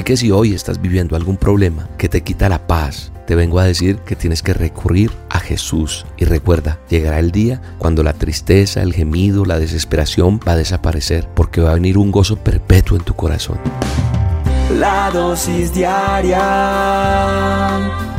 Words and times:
Así 0.00 0.04
que 0.06 0.16
si 0.16 0.30
hoy 0.30 0.54
estás 0.54 0.80
viviendo 0.80 1.14
algún 1.14 1.36
problema 1.36 1.86
que 1.98 2.08
te 2.08 2.22
quita 2.22 2.48
la 2.48 2.66
paz, 2.66 3.12
te 3.26 3.34
vengo 3.34 3.58
a 3.58 3.64
decir 3.64 3.98
que 3.98 4.16
tienes 4.16 4.42
que 4.42 4.54
recurrir 4.54 5.10
a 5.28 5.40
Jesús. 5.40 6.06
Y 6.16 6.24
recuerda, 6.24 6.78
llegará 6.88 7.18
el 7.18 7.32
día 7.32 7.60
cuando 7.76 8.02
la 8.02 8.14
tristeza, 8.14 8.80
el 8.80 8.94
gemido, 8.94 9.44
la 9.44 9.58
desesperación 9.58 10.40
va 10.40 10.52
a 10.52 10.56
desaparecer, 10.56 11.28
porque 11.34 11.60
va 11.60 11.72
a 11.72 11.74
venir 11.74 11.98
un 11.98 12.10
gozo 12.10 12.36
perpetuo 12.36 12.96
en 12.96 13.04
tu 13.04 13.12
corazón. 13.12 13.58
La 14.78 15.10
dosis 15.10 15.74
diaria 15.74 16.40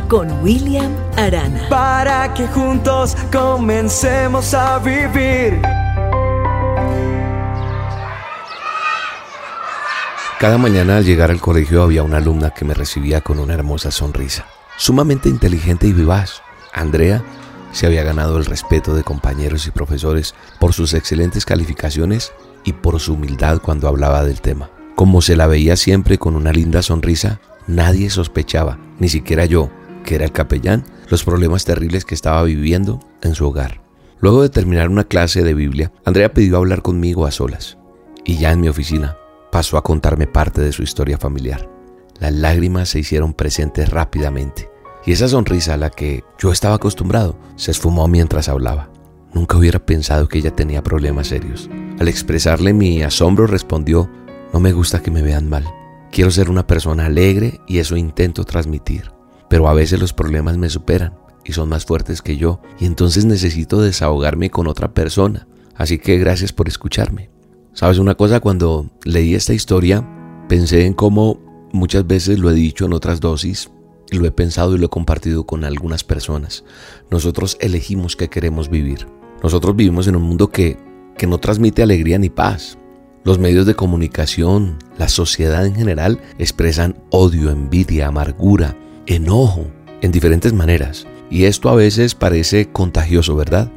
con 0.06 0.30
William 0.44 0.92
Arana. 1.16 1.68
Para 1.68 2.32
que 2.32 2.46
juntos 2.46 3.16
comencemos 3.32 4.54
a 4.54 4.78
vivir. 4.78 5.60
Cada 10.42 10.58
mañana 10.58 10.96
al 10.96 11.04
llegar 11.04 11.30
al 11.30 11.40
colegio 11.40 11.84
había 11.84 12.02
una 12.02 12.16
alumna 12.16 12.50
que 12.50 12.64
me 12.64 12.74
recibía 12.74 13.20
con 13.20 13.38
una 13.38 13.54
hermosa 13.54 13.92
sonrisa, 13.92 14.44
sumamente 14.76 15.28
inteligente 15.28 15.86
y 15.86 15.92
vivaz. 15.92 16.42
Andrea 16.72 17.22
se 17.70 17.86
había 17.86 18.02
ganado 18.02 18.38
el 18.38 18.44
respeto 18.44 18.92
de 18.96 19.04
compañeros 19.04 19.68
y 19.68 19.70
profesores 19.70 20.34
por 20.58 20.72
sus 20.72 20.94
excelentes 20.94 21.44
calificaciones 21.44 22.32
y 22.64 22.72
por 22.72 22.98
su 22.98 23.14
humildad 23.14 23.60
cuando 23.62 23.86
hablaba 23.86 24.24
del 24.24 24.40
tema. 24.40 24.68
Como 24.96 25.22
se 25.22 25.36
la 25.36 25.46
veía 25.46 25.76
siempre 25.76 26.18
con 26.18 26.34
una 26.34 26.50
linda 26.50 26.82
sonrisa, 26.82 27.38
nadie 27.68 28.10
sospechaba, 28.10 28.80
ni 28.98 29.08
siquiera 29.08 29.44
yo, 29.44 29.70
que 30.04 30.16
era 30.16 30.24
el 30.24 30.32
capellán, 30.32 30.84
los 31.08 31.22
problemas 31.22 31.64
terribles 31.64 32.04
que 32.04 32.16
estaba 32.16 32.42
viviendo 32.42 32.98
en 33.22 33.36
su 33.36 33.46
hogar. 33.46 33.80
Luego 34.18 34.42
de 34.42 34.48
terminar 34.48 34.88
una 34.88 35.04
clase 35.04 35.44
de 35.44 35.54
Biblia, 35.54 35.92
Andrea 36.04 36.34
pidió 36.34 36.56
hablar 36.56 36.82
conmigo 36.82 37.26
a 37.26 37.30
solas. 37.30 37.78
Y 38.24 38.38
ya 38.38 38.50
en 38.50 38.60
mi 38.60 38.68
oficina, 38.68 39.16
pasó 39.52 39.76
a 39.76 39.84
contarme 39.84 40.26
parte 40.26 40.62
de 40.62 40.72
su 40.72 40.82
historia 40.82 41.18
familiar. 41.18 41.68
Las 42.18 42.32
lágrimas 42.32 42.88
se 42.88 43.00
hicieron 43.00 43.34
presentes 43.34 43.90
rápidamente 43.90 44.70
y 45.04 45.12
esa 45.12 45.28
sonrisa 45.28 45.74
a 45.74 45.76
la 45.76 45.90
que 45.90 46.24
yo 46.38 46.50
estaba 46.50 46.76
acostumbrado 46.76 47.38
se 47.56 47.70
esfumó 47.70 48.08
mientras 48.08 48.48
hablaba. 48.48 48.90
Nunca 49.34 49.58
hubiera 49.58 49.84
pensado 49.84 50.26
que 50.26 50.38
ella 50.38 50.56
tenía 50.56 50.82
problemas 50.82 51.26
serios. 51.26 51.68
Al 52.00 52.08
expresarle 52.08 52.72
mi 52.72 53.02
asombro 53.02 53.46
respondió, 53.46 54.10
no 54.54 54.60
me 54.60 54.72
gusta 54.72 55.02
que 55.02 55.10
me 55.10 55.22
vean 55.22 55.50
mal. 55.50 55.64
Quiero 56.10 56.30
ser 56.30 56.48
una 56.48 56.66
persona 56.66 57.06
alegre 57.06 57.60
y 57.66 57.78
eso 57.78 57.96
intento 57.96 58.44
transmitir. 58.44 59.12
Pero 59.50 59.68
a 59.68 59.74
veces 59.74 60.00
los 60.00 60.14
problemas 60.14 60.56
me 60.56 60.70
superan 60.70 61.14
y 61.44 61.52
son 61.52 61.68
más 61.68 61.84
fuertes 61.84 62.22
que 62.22 62.38
yo 62.38 62.62
y 62.78 62.86
entonces 62.86 63.26
necesito 63.26 63.82
desahogarme 63.82 64.48
con 64.48 64.66
otra 64.66 64.94
persona. 64.94 65.46
Así 65.74 65.98
que 65.98 66.16
gracias 66.16 66.52
por 66.52 66.68
escucharme. 66.68 67.31
¿Sabes 67.74 67.98
una 67.98 68.14
cosa? 68.14 68.40
Cuando 68.40 68.90
leí 69.04 69.34
esta 69.34 69.54
historia, 69.54 70.06
pensé 70.46 70.84
en 70.84 70.92
cómo 70.92 71.40
muchas 71.72 72.06
veces 72.06 72.38
lo 72.38 72.50
he 72.50 72.54
dicho 72.54 72.84
en 72.84 72.92
otras 72.92 73.18
dosis, 73.18 73.70
lo 74.10 74.26
he 74.26 74.30
pensado 74.30 74.74
y 74.74 74.78
lo 74.78 74.86
he 74.86 74.90
compartido 74.90 75.46
con 75.46 75.64
algunas 75.64 76.04
personas. 76.04 76.64
Nosotros 77.10 77.56
elegimos 77.60 78.14
qué 78.14 78.28
queremos 78.28 78.68
vivir. 78.68 79.06
Nosotros 79.42 79.74
vivimos 79.74 80.06
en 80.06 80.16
un 80.16 80.22
mundo 80.22 80.50
que, 80.50 80.76
que 81.16 81.26
no 81.26 81.38
transmite 81.38 81.82
alegría 81.82 82.18
ni 82.18 82.28
paz. 82.28 82.76
Los 83.24 83.38
medios 83.38 83.64
de 83.64 83.74
comunicación, 83.74 84.78
la 84.98 85.08
sociedad 85.08 85.64
en 85.64 85.74
general, 85.74 86.20
expresan 86.38 87.02
odio, 87.08 87.50
envidia, 87.50 88.08
amargura, 88.08 88.76
enojo, 89.06 89.66
en 90.02 90.12
diferentes 90.12 90.52
maneras. 90.52 91.06
Y 91.30 91.44
esto 91.44 91.70
a 91.70 91.74
veces 91.74 92.14
parece 92.14 92.70
contagioso, 92.70 93.34
¿verdad? 93.34 93.72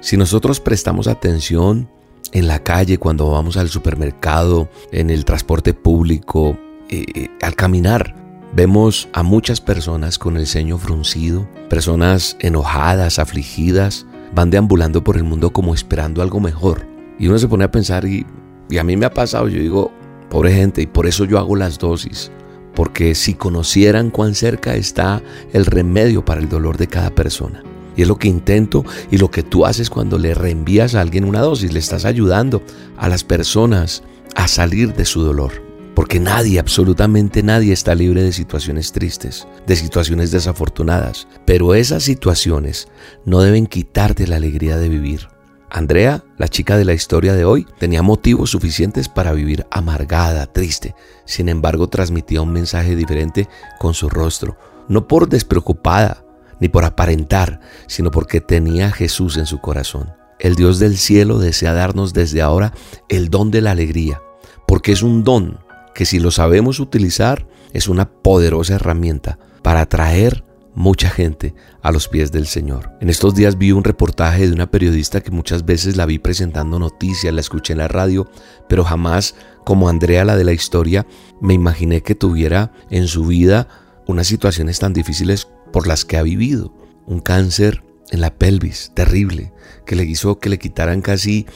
Si 0.00 0.16
nosotros 0.16 0.60
prestamos 0.60 1.08
atención 1.08 1.90
en 2.34 2.48
la 2.48 2.62
calle, 2.62 2.98
cuando 2.98 3.30
vamos 3.30 3.56
al 3.56 3.70
supermercado, 3.70 4.68
en 4.92 5.08
el 5.08 5.24
transporte 5.24 5.72
público, 5.72 6.58
eh, 6.90 7.04
eh, 7.14 7.28
al 7.40 7.54
caminar. 7.54 8.14
Vemos 8.54 9.08
a 9.12 9.22
muchas 9.22 9.60
personas 9.60 10.18
con 10.18 10.36
el 10.36 10.46
ceño 10.46 10.76
fruncido, 10.78 11.48
personas 11.70 12.36
enojadas, 12.40 13.18
afligidas, 13.18 14.06
van 14.34 14.50
deambulando 14.50 15.02
por 15.02 15.16
el 15.16 15.24
mundo 15.24 15.52
como 15.52 15.74
esperando 15.74 16.22
algo 16.22 16.40
mejor. 16.40 16.86
Y 17.18 17.28
uno 17.28 17.38
se 17.38 17.48
pone 17.48 17.64
a 17.64 17.70
pensar 17.70 18.04
y, 18.04 18.26
y 18.68 18.78
a 18.78 18.84
mí 18.84 18.96
me 18.96 19.06
ha 19.06 19.14
pasado, 19.14 19.48
yo 19.48 19.60
digo, 19.60 19.92
pobre 20.28 20.52
gente, 20.52 20.82
y 20.82 20.86
por 20.86 21.06
eso 21.06 21.24
yo 21.24 21.38
hago 21.38 21.54
las 21.56 21.78
dosis, 21.78 22.32
porque 22.74 23.14
si 23.14 23.34
conocieran 23.34 24.10
cuán 24.10 24.34
cerca 24.34 24.74
está 24.74 25.22
el 25.52 25.66
remedio 25.66 26.24
para 26.24 26.40
el 26.40 26.48
dolor 26.48 26.78
de 26.78 26.88
cada 26.88 27.10
persona. 27.10 27.62
Y 27.96 28.02
es 28.02 28.08
lo 28.08 28.16
que 28.16 28.28
intento 28.28 28.84
y 29.10 29.18
lo 29.18 29.30
que 29.30 29.42
tú 29.42 29.66
haces 29.66 29.90
cuando 29.90 30.18
le 30.18 30.34
reenvías 30.34 30.94
a 30.94 31.00
alguien 31.00 31.24
una 31.24 31.40
dosis. 31.40 31.72
Le 31.72 31.78
estás 31.78 32.04
ayudando 32.04 32.62
a 32.96 33.08
las 33.08 33.24
personas 33.24 34.02
a 34.34 34.48
salir 34.48 34.94
de 34.94 35.04
su 35.04 35.22
dolor. 35.22 35.62
Porque 35.94 36.18
nadie, 36.18 36.58
absolutamente 36.58 37.44
nadie 37.44 37.72
está 37.72 37.94
libre 37.94 38.22
de 38.22 38.32
situaciones 38.32 38.90
tristes, 38.90 39.46
de 39.66 39.76
situaciones 39.76 40.32
desafortunadas. 40.32 41.28
Pero 41.46 41.74
esas 41.74 42.02
situaciones 42.02 42.88
no 43.24 43.40
deben 43.40 43.66
quitarte 43.66 44.26
la 44.26 44.36
alegría 44.36 44.76
de 44.76 44.88
vivir. 44.88 45.28
Andrea, 45.70 46.24
la 46.36 46.46
chica 46.46 46.76
de 46.76 46.84
la 46.84 46.94
historia 46.94 47.34
de 47.34 47.44
hoy, 47.44 47.66
tenía 47.78 48.02
motivos 48.02 48.50
suficientes 48.50 49.08
para 49.08 49.32
vivir 49.32 49.66
amargada, 49.70 50.46
triste. 50.46 50.94
Sin 51.24 51.48
embargo, 51.48 51.88
transmitía 51.88 52.42
un 52.42 52.52
mensaje 52.52 52.94
diferente 52.94 53.48
con 53.80 53.92
su 53.92 54.08
rostro. 54.08 54.56
No 54.88 55.08
por 55.08 55.28
despreocupada, 55.28 56.24
ni 56.60 56.68
por 56.68 56.84
aparentar, 56.84 57.60
sino 57.86 58.10
porque 58.10 58.40
tenía 58.40 58.90
Jesús 58.90 59.36
en 59.36 59.46
su 59.46 59.60
corazón. 59.60 60.12
El 60.38 60.56
Dios 60.56 60.78
del 60.78 60.96
cielo 60.96 61.38
desea 61.38 61.72
darnos 61.72 62.12
desde 62.12 62.42
ahora 62.42 62.72
el 63.08 63.30
don 63.30 63.50
de 63.50 63.60
la 63.60 63.70
alegría, 63.70 64.20
porque 64.66 64.92
es 64.92 65.02
un 65.02 65.24
don 65.24 65.58
que 65.94 66.04
si 66.04 66.18
lo 66.18 66.30
sabemos 66.30 66.80
utilizar 66.80 67.46
es 67.72 67.88
una 67.88 68.10
poderosa 68.10 68.74
herramienta 68.74 69.38
para 69.62 69.82
atraer 69.82 70.44
mucha 70.74 71.08
gente 71.08 71.54
a 71.82 71.92
los 71.92 72.08
pies 72.08 72.32
del 72.32 72.46
Señor. 72.46 72.90
En 73.00 73.08
estos 73.08 73.34
días 73.34 73.58
vi 73.58 73.72
un 73.72 73.84
reportaje 73.84 74.46
de 74.46 74.52
una 74.52 74.70
periodista 74.70 75.20
que 75.20 75.30
muchas 75.30 75.64
veces 75.64 75.96
la 75.96 76.06
vi 76.06 76.18
presentando 76.18 76.78
noticias, 76.78 77.32
la 77.32 77.40
escuché 77.40 77.72
en 77.72 77.78
la 77.78 77.88
radio, 77.88 78.28
pero 78.68 78.84
jamás, 78.84 79.36
como 79.64 79.88
Andrea 79.88 80.24
la 80.24 80.36
de 80.36 80.44
la 80.44 80.52
historia, 80.52 81.06
me 81.40 81.54
imaginé 81.54 82.02
que 82.02 82.14
tuviera 82.14 82.72
en 82.90 83.06
su 83.06 83.24
vida 83.26 83.68
unas 84.06 84.26
situaciones 84.26 84.78
tan 84.78 84.92
difíciles 84.92 85.48
por 85.74 85.88
las 85.88 86.04
que 86.04 86.16
ha 86.16 86.22
vivido. 86.22 86.72
Un 87.04 87.18
cáncer 87.18 87.82
en 88.12 88.20
la 88.20 88.32
pelvis 88.32 88.92
terrible 88.94 89.52
que 89.84 89.96
le 89.96 90.04
hizo 90.04 90.38
que 90.38 90.48
le 90.48 90.60
quitaran 90.60 91.00
casi 91.00 91.46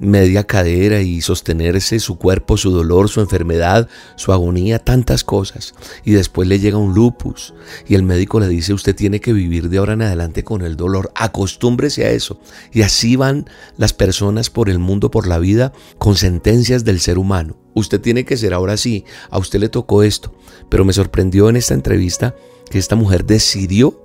media 0.00 0.42
cadera 0.42 1.00
y 1.00 1.20
sostenerse 1.20 2.00
su 2.00 2.18
cuerpo, 2.18 2.56
su 2.56 2.72
dolor, 2.72 3.08
su 3.08 3.20
enfermedad, 3.20 3.88
su 4.16 4.32
agonía, 4.32 4.80
tantas 4.80 5.22
cosas. 5.22 5.74
Y 6.04 6.10
después 6.10 6.48
le 6.48 6.58
llega 6.58 6.76
un 6.76 6.92
lupus 6.92 7.54
y 7.86 7.94
el 7.94 8.02
médico 8.02 8.40
le 8.40 8.48
dice, 8.48 8.74
usted 8.74 8.96
tiene 8.96 9.20
que 9.20 9.32
vivir 9.32 9.68
de 9.68 9.78
ahora 9.78 9.92
en 9.92 10.02
adelante 10.02 10.42
con 10.42 10.62
el 10.62 10.74
dolor, 10.74 11.12
acostúmbrese 11.14 12.04
a 12.04 12.10
eso. 12.10 12.40
Y 12.72 12.82
así 12.82 13.14
van 13.14 13.48
las 13.76 13.92
personas 13.92 14.50
por 14.50 14.70
el 14.70 14.80
mundo, 14.80 15.12
por 15.12 15.28
la 15.28 15.38
vida, 15.38 15.72
con 15.98 16.16
sentencias 16.16 16.84
del 16.84 16.98
ser 16.98 17.16
humano. 17.16 17.56
Usted 17.78 18.00
tiene 18.00 18.24
que 18.24 18.36
ser 18.36 18.54
ahora 18.54 18.76
sí, 18.76 19.04
a 19.30 19.38
usted 19.38 19.60
le 19.60 19.68
tocó 19.68 20.02
esto. 20.02 20.34
Pero 20.68 20.84
me 20.84 20.92
sorprendió 20.92 21.48
en 21.48 21.56
esta 21.56 21.74
entrevista 21.74 22.34
que 22.70 22.78
esta 22.78 22.96
mujer 22.96 23.24
decidió 23.24 24.02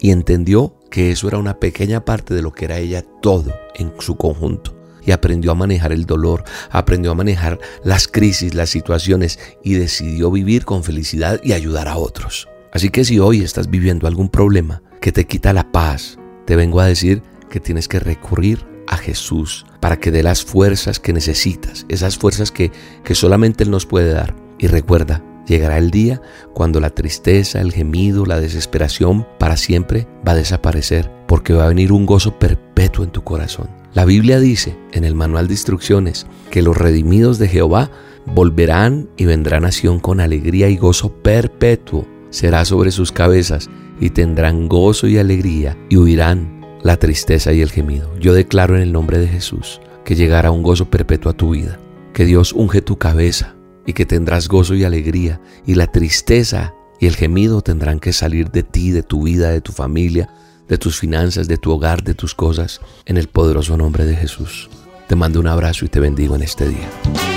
y 0.00 0.10
entendió 0.10 0.74
que 0.90 1.10
eso 1.10 1.28
era 1.28 1.38
una 1.38 1.58
pequeña 1.58 2.04
parte 2.04 2.34
de 2.34 2.42
lo 2.42 2.52
que 2.52 2.66
era 2.66 2.78
ella 2.78 3.02
todo 3.22 3.52
en 3.74 3.92
su 3.98 4.16
conjunto. 4.16 4.76
Y 5.06 5.10
aprendió 5.10 5.50
a 5.50 5.54
manejar 5.54 5.92
el 5.92 6.06
dolor, 6.06 6.44
aprendió 6.70 7.10
a 7.10 7.14
manejar 7.14 7.58
las 7.82 8.08
crisis, 8.08 8.54
las 8.54 8.70
situaciones 8.70 9.38
y 9.62 9.74
decidió 9.74 10.30
vivir 10.30 10.64
con 10.64 10.84
felicidad 10.84 11.40
y 11.42 11.52
ayudar 11.52 11.88
a 11.88 11.96
otros. 11.96 12.48
Así 12.72 12.90
que 12.90 13.04
si 13.04 13.18
hoy 13.18 13.42
estás 13.42 13.70
viviendo 13.70 14.06
algún 14.06 14.28
problema 14.28 14.82
que 15.00 15.12
te 15.12 15.26
quita 15.26 15.52
la 15.52 15.70
paz, 15.70 16.18
te 16.46 16.56
vengo 16.56 16.80
a 16.80 16.86
decir 16.86 17.22
que 17.50 17.60
tienes 17.60 17.88
que 17.88 18.00
recurrir 18.00 18.66
a 18.86 18.96
Jesús 18.96 19.66
para 19.84 19.98
que 19.98 20.10
dé 20.10 20.22
las 20.22 20.46
fuerzas 20.46 20.98
que 20.98 21.12
necesitas, 21.12 21.84
esas 21.90 22.16
fuerzas 22.16 22.50
que, 22.50 22.72
que 23.04 23.14
solamente 23.14 23.64
Él 23.64 23.70
nos 23.70 23.84
puede 23.84 24.14
dar. 24.14 24.34
Y 24.58 24.66
recuerda, 24.66 25.22
Llegará 25.46 25.76
el 25.76 25.90
día 25.90 26.22
cuando 26.54 26.80
la 26.80 26.88
tristeza, 26.88 27.60
el 27.60 27.70
gemido, 27.70 28.24
la 28.24 28.40
desesperación 28.40 29.26
para 29.38 29.58
siempre 29.58 30.08
va 30.26 30.32
a 30.32 30.36
desaparecer 30.36 31.10
porque 31.28 31.52
va 31.52 31.66
a 31.66 31.68
venir 31.68 31.92
un 31.92 32.06
gozo 32.06 32.38
perpetuo 32.38 33.04
en 33.04 33.10
tu 33.10 33.24
corazón. 33.24 33.68
La 33.92 34.06
Biblia 34.06 34.40
dice 34.40 34.74
en 34.92 35.04
el 35.04 35.14
manual 35.14 35.48
de 35.48 35.52
instrucciones 35.52 36.26
que 36.50 36.62
los 36.62 36.78
redimidos 36.78 37.38
de 37.38 37.48
Jehová 37.48 37.90
volverán 38.24 39.10
y 39.18 39.26
vendrán 39.26 39.66
a 39.66 39.70
con 40.00 40.20
alegría 40.20 40.70
y 40.70 40.78
gozo 40.78 41.12
perpetuo. 41.12 42.06
Será 42.30 42.64
sobre 42.64 42.90
sus 42.90 43.12
cabezas 43.12 43.68
y 44.00 44.08
tendrán 44.08 44.66
gozo 44.66 45.08
y 45.08 45.18
alegría 45.18 45.76
y 45.90 45.98
huirán 45.98 46.53
la 46.84 46.98
tristeza 46.98 47.52
y 47.52 47.62
el 47.62 47.72
gemido. 47.72 48.16
Yo 48.20 48.34
declaro 48.34 48.76
en 48.76 48.82
el 48.82 48.92
nombre 48.92 49.18
de 49.18 49.26
Jesús 49.26 49.80
que 50.04 50.14
llegará 50.14 50.50
un 50.50 50.62
gozo 50.62 50.90
perpetuo 50.90 51.32
a 51.32 51.36
tu 51.36 51.50
vida, 51.50 51.80
que 52.12 52.26
Dios 52.26 52.52
unge 52.52 52.82
tu 52.82 52.98
cabeza 52.98 53.56
y 53.86 53.94
que 53.94 54.04
tendrás 54.04 54.48
gozo 54.48 54.74
y 54.74 54.84
alegría 54.84 55.40
y 55.66 55.74
la 55.74 55.86
tristeza 55.86 56.74
y 57.00 57.06
el 57.06 57.16
gemido 57.16 57.62
tendrán 57.62 57.98
que 57.98 58.12
salir 58.12 58.50
de 58.50 58.62
ti, 58.62 58.90
de 58.90 59.02
tu 59.02 59.24
vida, 59.24 59.50
de 59.50 59.62
tu 59.62 59.72
familia, 59.72 60.28
de 60.68 60.76
tus 60.76 61.00
finanzas, 61.00 61.48
de 61.48 61.56
tu 61.56 61.72
hogar, 61.72 62.04
de 62.04 62.14
tus 62.14 62.34
cosas, 62.34 62.80
en 63.06 63.16
el 63.16 63.28
poderoso 63.28 63.76
nombre 63.78 64.04
de 64.04 64.14
Jesús. 64.14 64.68
Te 65.08 65.16
mando 65.16 65.40
un 65.40 65.48
abrazo 65.48 65.86
y 65.86 65.88
te 65.88 66.00
bendigo 66.00 66.36
en 66.36 66.42
este 66.42 66.68
día. 66.68 67.33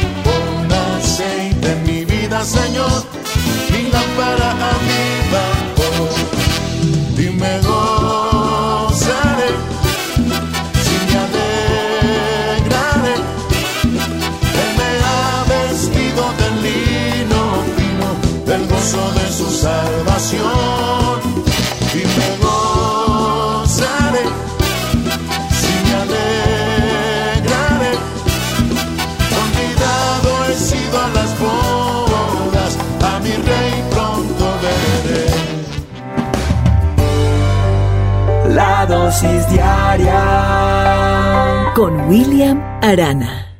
Con 41.73 42.09
William 42.09 42.61
Arana. 42.81 43.56